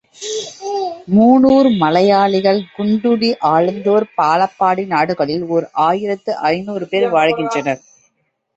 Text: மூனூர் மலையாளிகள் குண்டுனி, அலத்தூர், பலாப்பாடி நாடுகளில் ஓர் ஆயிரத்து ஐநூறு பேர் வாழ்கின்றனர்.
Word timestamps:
மூனூர் 1.07 1.69
மலையாளிகள் 1.81 2.61
குண்டுனி, 2.77 3.29
அலத்தூர், 3.51 4.07
பலாப்பாடி 4.17 4.85
நாடுகளில் 4.87 5.45
ஓர் 5.53 5.67
ஆயிரத்து 5.87 6.33
ஐநூறு 6.51 6.87
பேர் 6.87 7.09
வாழ்கின்றனர். 7.17 7.81